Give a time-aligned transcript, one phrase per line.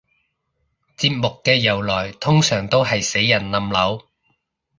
[0.03, 0.07] 節日
[1.43, 4.01] 嘅由來通常都係死人冧樓